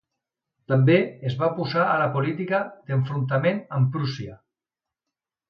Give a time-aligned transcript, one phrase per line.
[0.71, 0.95] També
[1.31, 4.41] es va oposar a la política d'enfrontament amb Prússia.